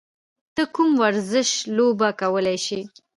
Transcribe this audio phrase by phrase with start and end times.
[0.55, 2.79] ته کوم ورزش لوبه کولی شې؟